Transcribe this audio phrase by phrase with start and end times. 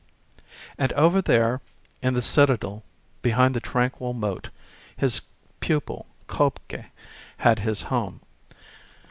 [0.79, 1.61] And over there
[2.01, 2.81] in the Citadel
[3.21, 4.49] behind the tranquil moat
[4.97, 5.21] his
[5.59, 6.87] pupil, K0bke,
[7.37, 8.19] had his home.